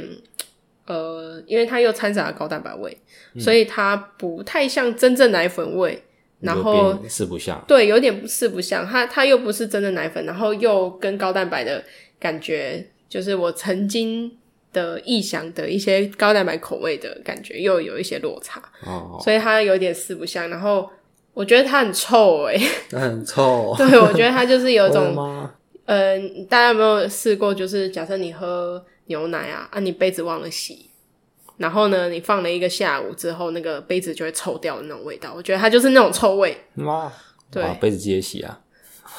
[0.87, 2.97] 呃，因为它又掺杂了高蛋白味，
[3.35, 6.03] 嗯，所以它不太像真正奶粉味。
[6.41, 8.85] 然后四不像，对，有点四不像。
[8.85, 11.83] 它它又不是真的奶粉，然后又跟高蛋白的
[12.17, 12.89] 感觉。
[13.09, 14.31] 就是我曾经
[14.71, 20.47] 的臆想的一些高蛋白口味的感觉，又有一些落差，哦，所以它有点四不像。
[20.49, 20.87] 然后
[21.33, 23.73] 我觉得它很臭诶、欸， 它很臭。
[23.75, 25.15] 对，我觉得它就是有一种，
[25.85, 27.51] 嗯、呃，大家有没有试过？
[27.51, 30.91] 就是假设你喝牛奶啊，啊，你杯子忘了洗，
[31.57, 35.33] 然后呢，你放了一个下午之后，那个杯子就会臭掉的那种味道。
[35.35, 36.55] 我觉得它就是那种臭味。
[36.75, 37.11] 哇，
[37.49, 38.59] 对，杯子直接洗啊。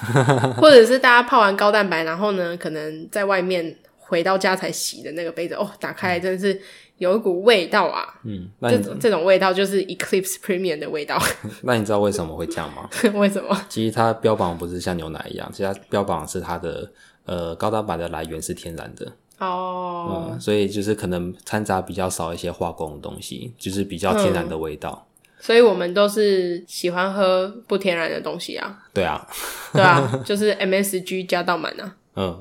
[0.57, 3.77] 或者是大家泡完高蛋白，然后呢，可能在外面
[4.11, 6.61] 回到家才洗的那个杯子，哦，打开来真的是
[6.99, 8.13] 有一股味道啊！
[8.25, 11.17] 嗯，这种这种味道就是 Eclipse Premium 的味道。
[11.63, 12.91] 那你知道为什么会这样吗？
[13.15, 13.57] 为什么？
[13.69, 16.91] 其实它标榜不是像牛奶一样，其实它标榜是它的
[17.25, 19.07] 呃高蛋白的来源是天然的
[19.39, 25.07] 哦，嗯，所以就是可能掺杂比较少一些化工的东西，就是比较天然的味道。
[25.07, 25.07] 嗯
[25.43, 28.79] 所以我们都是喜欢喝不天然的东西啊。
[28.93, 29.27] 对啊，
[29.73, 31.97] 对啊， 就是 MSG 加到满啊。
[32.15, 32.41] 嗯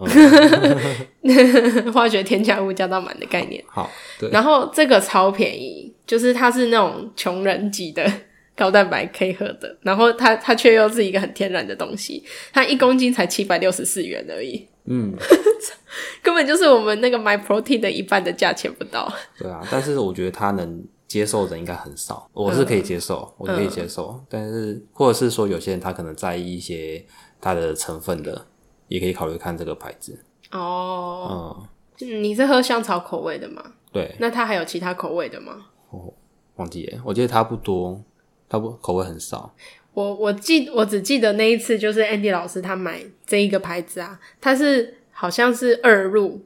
[1.24, 1.92] 嗯。
[1.94, 3.64] 化学添加物加到满的概念。
[3.68, 3.90] 好。
[4.20, 4.30] 对。
[4.32, 8.12] 然后这个超便宜，就是它是那种穷人级的
[8.56, 14.68] 高蛋白可以喝的，然后它它却又是一个很天然的东西，它一公斤才七百六十四元而已。
[14.86, 15.14] 嗯。
[16.22, 19.12] 根本就是我们那个 MyProtein 的一半的价钱不到。
[19.38, 20.84] 对啊，但是我觉得它能。
[21.10, 27.04] 接受的人应该很少，我是可以接受，嗯、我可以接受，嗯、但是或者是说有些人他可能在意一些
[27.42, 28.46] 它的成分的，
[28.90, 30.20] 也可以考虑看这个牌子。
[30.52, 31.66] 哦，
[32.02, 33.64] 嗯，你是喝香草口味的吗？
[33.94, 35.68] 对，那它还有其他口味的吗？
[35.92, 36.14] 哦，
[36.58, 38.04] 忘记了，我觉得它不多，
[38.50, 39.56] 它不口味很少。
[39.94, 46.42] 我我记我只记得那一次就是 Andy 老师他买这一个牌子啊，他是好像是二入，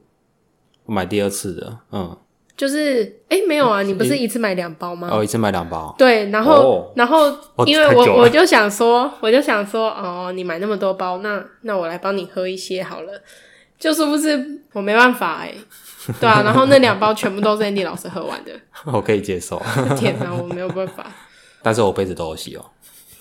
[0.84, 2.16] 我买第二次的，嗯。
[2.56, 5.08] 就是，哎、欸，没有啊，你不是一次买两包吗？
[5.10, 5.94] 哦，一次买两包。
[5.98, 7.36] 对，然后，哦、然后，
[7.66, 13.22] 因为我我就想说，我就想说，哦，你买那么多包，那那我来帮你喝一些好了。
[13.76, 15.52] 就是不是我没办法哎，
[16.20, 18.52] 对啊， 然后那两包全部都是 Andy 老师喝完的，
[18.86, 19.60] 我可以接受。
[19.98, 21.04] 天哪，我没有办法。
[21.60, 22.64] 但是我杯子都有洗哦。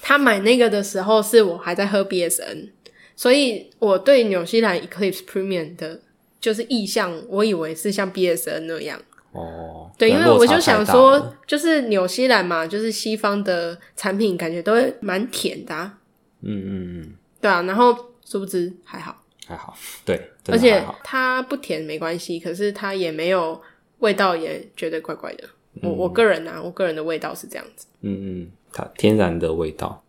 [0.01, 2.69] 他买那个的时候是我还在喝 BSN，
[3.15, 5.99] 所以我对纽西兰 Eclipse Premium 的
[6.39, 8.99] 就是意向，我以为是像 BSN 那样。
[9.33, 15.97] 哦，对，因为我就想说，就是纽西兰嘛，就是西方的产品，感觉都会蛮甜的啊。
[16.41, 19.15] 嗯嗯嗯，对啊，然后殊不知还好，
[19.47, 23.59] 还好，对，而且它不甜没关系，可是它也没有
[23.99, 25.49] 味道，也觉得怪怪的。
[25.81, 27.87] 我我个人啊，我个人的味道是这样子。
[28.01, 30.03] 嗯嗯，它天然的味道，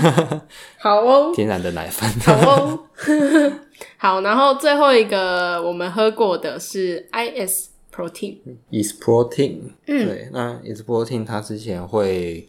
[0.80, 2.80] 好哦，天然的奶粉，好哦，
[3.98, 4.20] 好。
[4.22, 7.73] 然后最后一个我们喝过的是 IS。
[7.94, 12.48] Protein，is protein，嗯，对，那 is protein 它之前会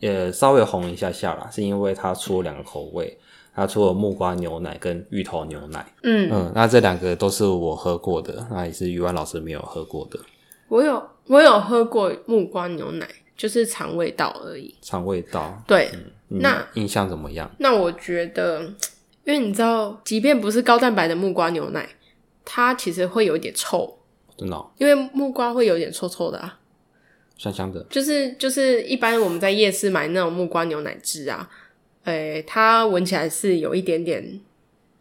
[0.00, 3.18] 呃稍微红一下下啦，是因为它出了两个口味，
[3.52, 10.20] 它出了木瓜牛奶跟芋头牛奶，嗯嗯，那这两个都是我喝过的，那也是余安老师没有喝过的。
[10.68, 14.72] 我有我有喝过木瓜牛奶，就是尝味道而已。
[14.80, 15.90] 尝味道，对。
[16.28, 17.50] 嗯、那印象怎么样？
[17.58, 18.62] 那我觉得，
[19.24, 21.88] 因为你知道，即便不是高蛋白的木瓜牛奶，
[22.44, 23.96] 它其实会有一点臭。
[24.40, 24.70] 真的、哦？
[24.78, 26.58] 因为木瓜会有点臭臭的啊。
[27.36, 27.84] 香香的。
[27.90, 31.46] 就是就是，一般我们在夜市买那种木瓜牛奶汁啊，
[32.04, 34.40] 诶、欸，它闻起来是有一点点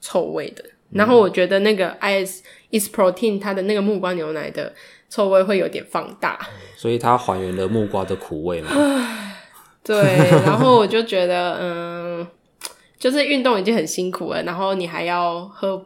[0.02, 0.66] 臭味的。
[0.92, 4.74] 然后我觉得那个 IS Is Protein 它的那个木瓜牛奶的
[5.10, 6.38] 臭味会有点放大，
[6.76, 8.72] 所以它还原了木瓜的苦味嘛。
[9.82, 10.04] 对，
[10.44, 12.28] 然后我就觉得，嗯，
[12.98, 15.86] 就是运动已经很辛苦了，然后你还要喝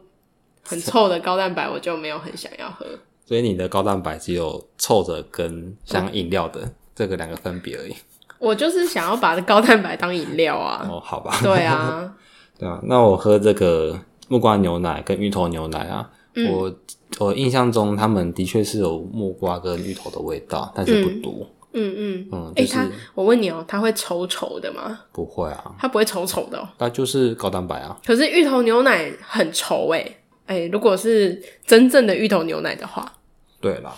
[0.64, 2.86] 很臭的高蛋白，我就没有很想要喝。
[3.24, 7.94] 所以你的高蛋白只有凑着跟像饮料的、嗯、这个两个分别而已。
[8.38, 10.86] 我就是想要把高蛋白当饮料啊。
[10.90, 11.38] 哦，好吧。
[11.42, 12.14] 对啊，
[12.58, 13.98] 对啊，那我喝这个。
[14.26, 16.74] 木瓜牛奶跟芋头牛奶啊，嗯、我
[17.18, 21.46] 我印象中他们的确是有木瓜跟芋头的味道，但是不多。
[21.74, 22.52] 嗯嗯嗯。
[22.56, 24.98] 哎、就是欸，他我问你哦、喔，它会稠稠的吗？
[25.12, 26.66] 不会啊，它不会稠稠的、喔。
[26.78, 27.94] 它就是高蛋白啊。
[28.06, 33.12] 可是芋头牛奶很稠哎、欸，哎、欸，如果是真正的芋头牛奶的话，
[33.60, 33.92] 对啦，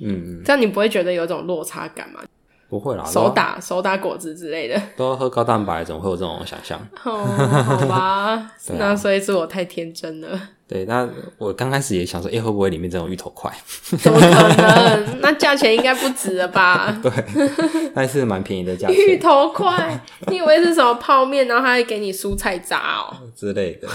[0.00, 2.20] 嗯，这样你不会觉得有种落差感吗？
[2.70, 6.78] 不会啦，手打手打果汁之类的，都要喝高蛋白，怎么会有这种想象？
[7.02, 7.24] 哦，
[7.64, 10.38] 好吧， 那所以是我太天真了。
[10.68, 11.08] 对，那
[11.38, 13.50] 我刚开始也想说，哎、欸，会不会里面这种芋头块？
[13.98, 14.26] 怎么可
[14.62, 15.20] 能？
[15.22, 16.94] 那价钱应该不值了吧？
[17.02, 17.10] 对，
[17.94, 18.96] 但是蛮便宜的价钱。
[18.96, 23.88] 芋头块，你以为是什么泡面，然后他还给你蔬菜渣哦、喔、之类的？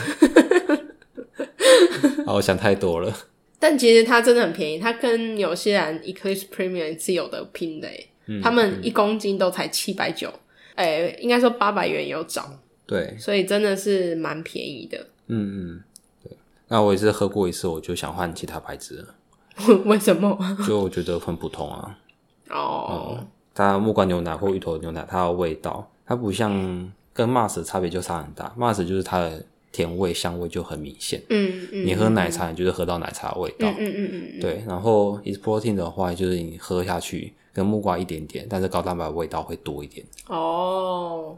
[2.25, 3.13] 啊，我想太多了。
[3.59, 7.87] 但其实它真的很便宜，它跟纽西兰 Eclipse Premium 是有的拼的
[8.41, 10.31] 他们一公斤都才七百九，
[10.75, 12.49] 哎，应该说八百元有找，
[12.85, 14.97] 对，所以真的是蛮便宜的。
[15.27, 15.83] 嗯嗯，
[16.23, 16.37] 对。
[16.67, 19.15] 那我也是喝过一次，我就想换其他牌子了。
[19.85, 20.37] 为什么？
[20.67, 21.97] 就我觉得很普通啊。
[22.49, 23.27] 哦、嗯。
[23.53, 28.53] 它木瓜牛奶或芋头牛奶，它的味道，它不像跟 Mars 的差别就差很大。
[28.57, 31.21] Mars 就是它的甜味、香味就很明显。
[31.29, 31.85] 嗯嗯。
[31.85, 33.67] 你喝奶茶，你就是喝到奶茶的味道。
[33.67, 34.39] 嗯嗯嗯嗯。
[34.39, 37.33] 对，然后 Is Protein 的话，就是你喝下去。
[37.55, 40.03] 跟木瓜一点点，但是高蛋白味道会多一点。
[40.27, 41.37] 哦，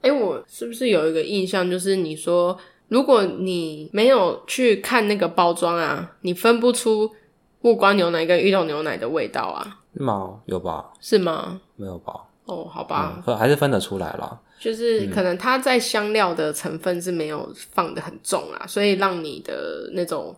[0.00, 7.10] 哎，我是不是有一个印象，就是你说，如果你没有去看那个包装啊，你分不出
[7.60, 9.80] 木瓜牛奶跟芋头牛奶的味道啊？
[9.96, 10.40] 是吗？
[10.46, 10.92] 有吧？
[11.00, 11.60] 是吗？
[11.74, 12.12] 没有吧？
[12.44, 14.40] 哦，好吧，嗯，还是分得出来啦。
[14.62, 20.34] 就是可能它在香料的成分是没有放的很重啊，所以让你的那种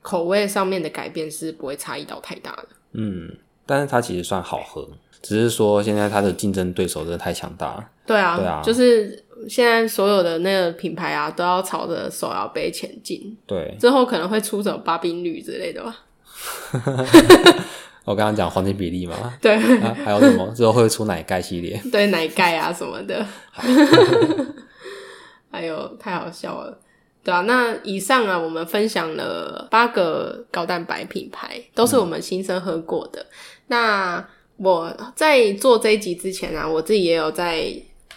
[0.00, 2.68] 口味上面的改变是不会差异到太大的。
[2.92, 3.30] 嗯。
[3.68, 4.88] 但是它其实算好喝，
[5.20, 7.84] 只是说现在它的竞争对手真的太强大了。
[8.06, 13.36] 对啊，对啊，就是现在所有的那个品牌啊，都要朝着手摇杯前进。
[13.44, 15.98] 对，之后可能会出什么巴宾绿之类的吧。
[18.06, 20.46] 我刚刚讲黄金比例嘛，对、啊，还有什么？
[20.54, 23.26] 之后会出奶盖系列， 对，奶盖啊什么的。
[25.50, 26.78] 还有太好笑了。
[27.24, 33.20] 对啊，那以上啊，我们分享了八个高蛋白品牌，都是我们新生喝过的。
[33.22, 33.26] 嗯、
[33.66, 37.72] 那我在做这一集之前啊，我自己也有在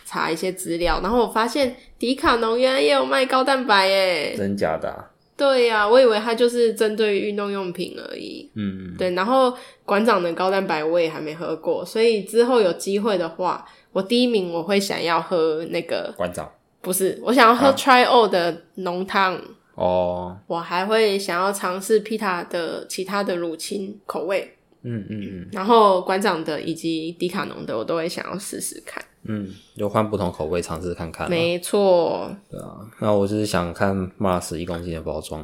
[0.06, 5.10] 查一些资料，然后我发现迪卡侬原来也有卖高蛋白耶，真假的、啊？
[5.40, 8.52] 对呀、啊，我以为它就是针对于运动用品而已。
[8.56, 9.12] 嗯，对。
[9.12, 9.54] 然后
[9.86, 16.52] 馆长的高蛋白我也还没喝过，所以之后有机会的话，我第一名我会想要喝那个馆长。
[16.82, 19.42] 不是，我想要喝 Try All 的浓汤
[19.76, 20.38] 哦。
[20.46, 24.56] 我还会想要尝试 Pita 的其他的乳清口味。
[24.84, 25.48] 嗯嗯嗯。
[25.54, 29.02] 然后馆长的以及迪卡侬的，我都会想要试试看。
[29.30, 31.30] 嗯，就换不同口味尝试看看。
[31.30, 32.30] 没错。
[32.50, 35.42] 对啊，那我就是想看 Mars 一公斤的包装，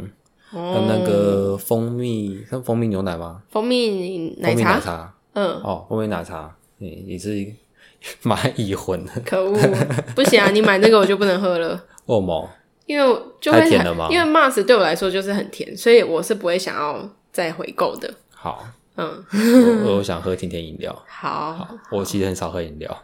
[0.51, 3.43] 哦，那个蜂蜜，是蜂蜜牛奶吗？
[3.49, 5.13] 蜂蜜奶茶。
[5.33, 5.61] 嗯。
[5.61, 7.53] 哦，蜂蜜奶茶，你你是。
[8.21, 9.57] 蚂蚁混的，可恶！
[10.15, 11.69] 不行啊，你买那个我就不能喝了。
[12.05, 12.49] 为什么？
[12.85, 14.07] 因为就会太甜了吗？
[14.11, 18.13] 因为 Mars 对我来说就是很甜，所以我是不会想要再回购的。
[18.29, 18.63] 好，
[18.97, 19.25] 嗯，
[19.87, 20.95] 我我想喝甜甜饮料。
[21.07, 22.95] 好，好，我其实很少喝饮料。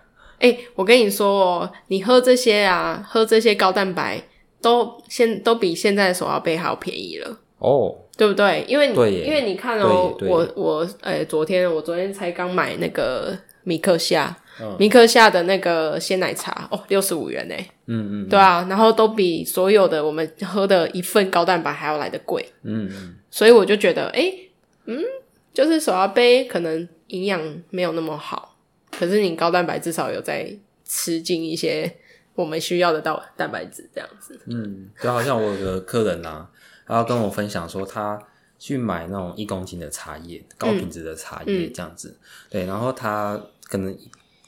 [0.42, 4.22] 哎、欸，我跟你说哦，你喝这些啊，喝这些高蛋白，
[4.62, 8.66] 都现都比现在的手摇杯还要便宜了哦，对不对？
[8.68, 14.36] 因为你对，因为你看哦，我我哎、欸，昨天我昨天才刚买那个米克夏。
[14.78, 17.56] 米克夏的那个鲜奶茶哦，六十五元呢。
[17.88, 22.46] 嗯嗯，对啊，然后都比所有的我们喝的一份高蛋白还要来的贵。
[22.64, 24.52] 嗯嗯，所以我就觉得，哎、欸，
[24.86, 25.04] 嗯，
[25.52, 28.51] 就是手摇杯可能营养没有那么好，
[28.92, 31.92] 可是你高蛋白至少有在吃进一些
[32.36, 34.40] 我们需要的到蛋白质这样子。
[34.46, 36.50] 嗯，就好像我有个客人啊，
[36.86, 38.22] 然后跟我分享说他
[38.60, 42.10] 去买那种一公斤的茶叶，高品质的茶叶这样子。
[42.10, 43.98] 嗯、对，然后他可能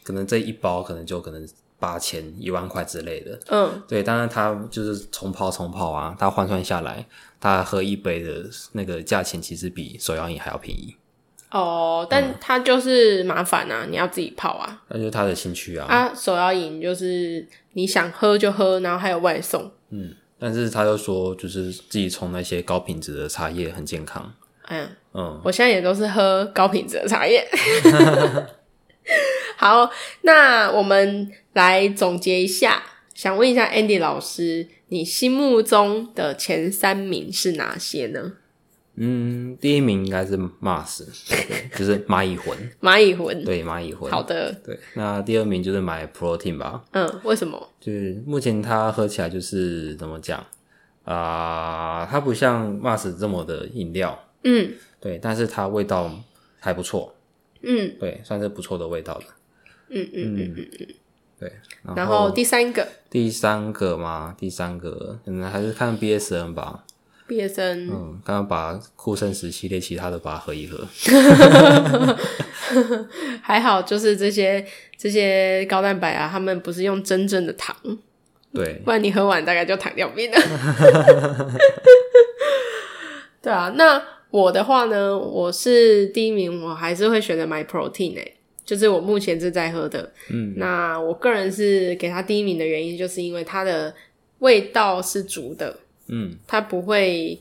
[0.04, 1.48] 可能这一包可能就可能
[1.80, 3.40] 八千一万块之类的。
[3.48, 7.06] 嗯，对，当然他就是重泡重泡啊，他换算下来，
[7.40, 10.96] 他喝一杯的那个价钱其实比手摇饮还要便宜。
[11.54, 14.82] 哦，但他就是麻烦啊，嗯、你要自己泡啊。
[14.90, 15.86] 那就是他的兴趣啊。
[15.88, 19.72] 啊，手摇饮就是你想喝就喝，然后还有外送。
[19.92, 24.34] 嗯，但是他又说，就是自己冲那些高品质的茶叶很健康。
[24.64, 27.48] 哎呀嗯，我现在也都是喝高品质的茶叶。
[29.58, 29.92] 好，
[30.22, 32.82] 那我们来总结一下，
[33.14, 38.34] 想问一下 Andy 老师，你心目中的前三名是哪些呢？
[38.96, 42.56] 嗯，第一名应该是 Mars，对，就是蚂蚁魂。
[42.80, 44.12] 蚂蚁魂，对，蚂蚁魂。
[44.12, 44.80] 好的，对。
[44.94, 46.84] 那第二名就是买 Protein 吧。
[46.92, 47.70] 嗯，为什么？
[47.80, 50.46] 就是目前它喝起来就是怎么讲
[51.06, 52.08] 啊、呃？
[52.12, 54.28] 它不像 Mars 这么的饮料。
[54.44, 56.12] 嗯，对，但是它味道
[56.60, 57.16] 还不错。
[57.64, 59.24] 嗯，对，算是不错的味道了。
[59.90, 60.88] 嗯嗯嗯嗯嗯，
[61.40, 61.52] 对。
[61.82, 66.84] 然后，然后第三个，第三个嘛，第三个可能还是看 BSN 吧。
[67.26, 70.86] 毕业生，嗯，刚刚把酷盛时系列其他的把它喝一喝，
[73.42, 74.66] 还好，就是这些
[74.98, 77.76] 这些高蛋白啊，他们不是用真正的糖，
[78.54, 80.38] 对，不然你喝完大概就糖尿病了。
[83.42, 93.94] 对啊，那我的话呢，我是第一名，我还是会选择 Myprotein 诶，就是我目前正在喝的，嗯，那我个人是给他第一名的原因，就是因为它的
[94.40, 95.80] 味道是足的。
[96.08, 97.40] 嗯，它不会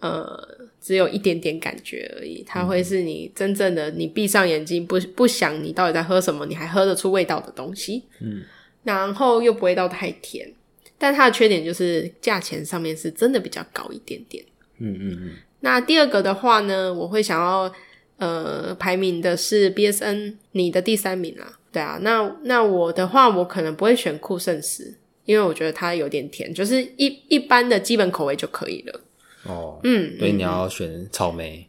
[0.00, 0.48] 呃，
[0.80, 8.04] 只有一点点感觉而已，它会是你真正的，你闭上眼睛不不想你到底在喝什么，你还喝得出味道的东西。
[8.20, 8.42] 嗯，
[8.82, 10.52] 然后又不会到太甜，
[10.98, 14.44] 但它的缺点就是价钱上面是真的比较高一点点。
[14.78, 15.30] 嗯嗯嗯。
[15.60, 17.70] 那第二个的话呢，我会想要
[18.16, 21.58] 呃排名的是 BSN，你的第三名啊？
[21.70, 24.94] 对啊，那那我的话，我可能不会选酷盛时。
[25.30, 29.00] 因为我觉得它有点甜，就是一一般的基本口味就可以了。
[29.44, 31.68] 哦，嗯，所以你要选草莓、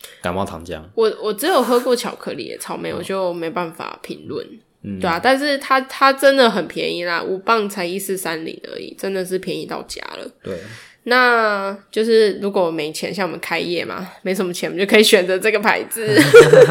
[0.00, 0.80] 嗯、感冒糖浆。
[0.94, 4.46] 我我只有喝过巧克力，草莓我就没办法评论。
[4.82, 10.30] 嗯，对啊，但是它它真的很便宜啦，五磅才一四三零而已，真的是便宜到家了。
[10.44, 10.56] 对。
[11.04, 16.16] 那就是如果没钱，像我们开业嘛，没什么钱，我们就可以选择这个牌子。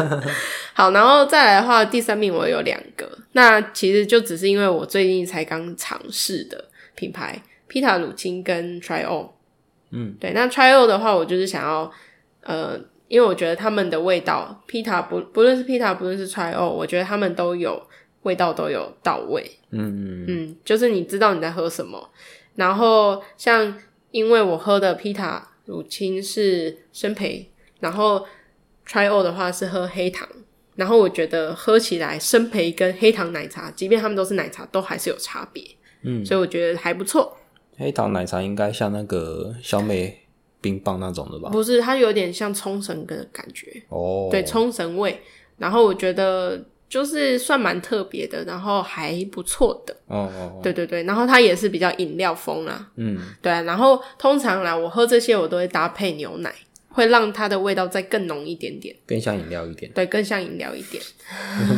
[0.72, 6.64] 好，然后再来的话，第三名我有两个，那其实就只是因为我最近才刚尝试的
[6.94, 9.32] 品牌，Pita 乳清跟 Try-All。
[9.90, 11.92] 嗯，对，那 Try-All 的话，我就是想要，
[12.42, 17.86] 呃，因为我觉得他们的味道，Pita 不不论是 Pita 不论是 Try-All，我觉得他们都有
[18.22, 19.44] 味道都有到位。
[19.72, 22.08] 嗯嗯嗯，就是你知道你在喝什么，
[22.54, 23.78] 然后像。
[24.12, 27.50] 因为我喝的 Pita 乳清是生培，
[27.80, 28.24] 然后
[28.86, 30.28] Try-All 的话是喝黑糖，
[30.76, 35.64] 然后我觉得喝起来生培跟黑糖奶茶，即便他们都是奶茶，都还是有差别。
[36.02, 37.36] 嗯，所以我觉得还不错。
[37.76, 40.20] 黑糖奶茶应该像那个小美
[40.60, 41.48] 冰棒那种的吧？
[41.50, 43.82] 不是，它有点像冲绳的感觉。
[43.88, 45.20] 哦，对，冲绳味。
[45.58, 46.64] 然后我觉得。
[46.92, 49.96] 就是算蛮特别的，然后还不错的。
[50.08, 52.86] 哦哦，对对对，然后它也是比较饮料风啦。
[52.96, 53.62] 嗯，对啊。
[53.62, 56.54] 然后通常啦，我喝这些我都会搭配牛奶，
[56.90, 59.90] 会让它的味道再更浓一点点，更像饮料一点。
[59.92, 61.02] 对，更像饮料一点。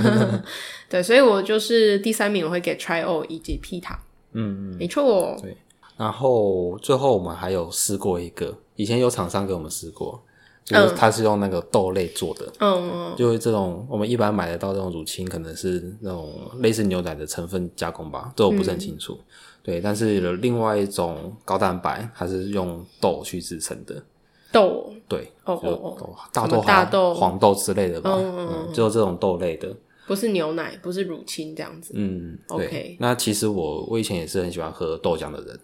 [0.90, 3.94] 对，所以我就是第三名，我会给 Try-All 以及 Pita。
[4.32, 5.38] 嗯嗯，没错哦。
[5.40, 5.56] 对，
[5.96, 10.20] 然后最后我们还有试过一个，以前有厂商给我们试过。
[10.64, 19.12] 就是它是用那个豆类做的，嗯嗯，就是这种我们一般买得到这种乳清，可能是那种类似牛奶的成分加工吧，这我不是很清楚。
[19.12, 19.24] 嗯、
[19.62, 24.02] 对，但是有另外一种高蛋白，它是用豆去制成的。
[24.50, 29.68] 豆，对，哦哦哦，大豆、大豆、黄豆之类的吧，嗯嗯，嗯，就这种豆类的，
[30.06, 31.92] 不是牛奶，不是乳清这样子。
[31.94, 32.96] 嗯，OK。
[33.00, 35.60] 那其实我我以前也是很喜欢喝豆浆的人，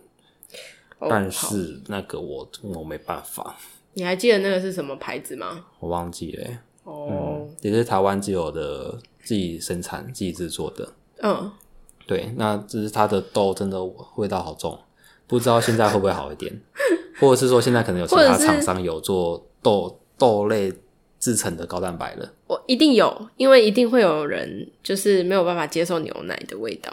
[0.98, 3.56] 哦、但是那个我我没办法。
[3.94, 5.64] 你还记得那个是什么牌子吗？
[5.78, 6.50] 我忘记了。
[6.84, 7.10] 哦、oh.
[7.10, 10.88] 嗯，也是台湾自有的，自己生产、自己制作的。
[11.18, 11.44] 嗯，oh.
[12.06, 13.78] 对，那只是它的豆真的
[14.16, 14.78] 味道好重，
[15.26, 16.52] 不知道现在会不会好一点，
[17.20, 20.72] 或者是说现在可能有其他厂商有做豆豆类
[21.18, 22.32] 制成的高蛋白了。
[22.46, 26.90] 我一定有，因为一定会有人就是没有办法接受牛奶的味道。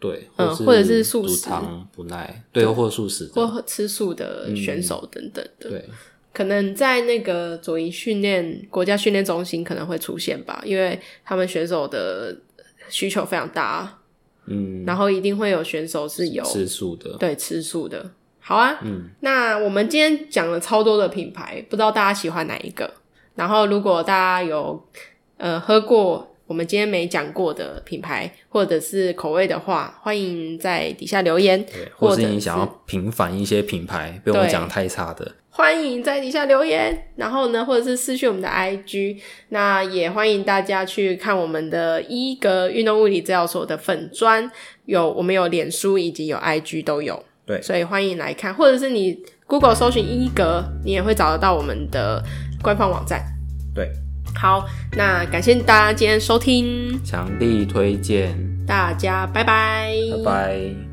[0.00, 1.48] 对，嗯，或者是素食
[1.92, 5.88] 不耐，对，对或者素食，或吃素的选手等等的，嗯、对。
[6.32, 12.36] 可能在那个左营训练国家训练中心可能会出现吧，因为他们选手的
[12.88, 13.98] 需求非常大，
[14.46, 22.92] 嗯，然后一定会有选手是有吃素的，对，吃素的，好啊，嗯，那我们今天讲了超多的品牌，不知道大家喜欢哪一个？
[23.34, 24.82] 然后如果大家有
[25.36, 31.62] 呃喝过我们今天没讲过的品牌或者是口味的话，欢迎在底下留言。
[31.66, 36.96] 对，或者是你想要平反一些品牌被我们讲太差的，欢迎在底下留言。
[37.16, 44.48] 然后呢，或者是私讯我们的 IG，那也欢迎大家去看我们的一格运动物理治疗所的粉砖，
[44.84, 47.20] 有我们有脸书以及有 IG 都有。
[47.44, 52.22] 对，所以欢迎来看，或者是你 Google 搜寻一格，你也会找得到我们的
[52.62, 53.20] 官方网站。
[53.74, 53.90] 对，
[54.40, 54.64] 好，
[54.96, 58.32] 那感谢大家今天收听，强力推荐，
[58.64, 60.87] 大家拜拜，拜拜。